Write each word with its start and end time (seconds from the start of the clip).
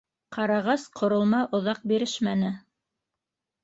Ҡарағас 0.37 0.85
ҡоролма 1.01 1.43
оҙаҡ 1.61 1.87
бирешмәне. 1.95 2.55